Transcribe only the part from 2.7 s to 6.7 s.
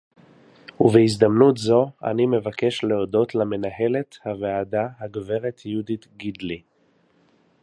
להודות למנהלת הוועדה הגברת יהודית גידלי